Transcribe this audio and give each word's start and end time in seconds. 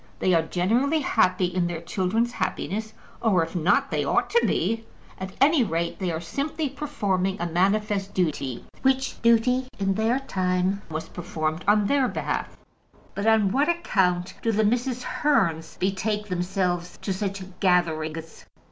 They 0.17 0.33
are 0.33 0.41
generally 0.41 1.01
happy 1.01 1.45
in 1.45 1.67
their 1.67 1.79
children's 1.79 2.31
happiness, 2.31 2.95
or 3.21 3.43
if 3.43 3.55
not, 3.55 3.91
they 3.91 4.03
ought 4.03 4.31
to 4.31 4.43
be. 4.47 4.87
At 5.19 5.33
any 5.39 5.63
rate, 5.63 5.99
they 5.99 6.11
are 6.11 6.19
simply 6.19 6.69
performing 6.69 7.39
a 7.39 7.45
manifest 7.45 8.11
duty, 8.15 8.65
which 8.81 9.21
duty, 9.21 9.67
in 9.77 9.93
their 9.93 10.17
time, 10.17 10.81
was 10.89 11.07
performed 11.07 11.63
on 11.67 11.85
their 11.85 12.07
behalf. 12.07 12.57
But 13.13 13.27
on 13.27 13.51
what 13.51 13.69
account 13.69 14.33
do 14.41 14.51
the 14.51 14.63
Mrs. 14.63 15.03
Hearns 15.03 15.77
betake 15.77 16.29
themselves 16.29 16.97
to 17.03 17.13
such 17.13 17.43
gatherings? 17.59 18.47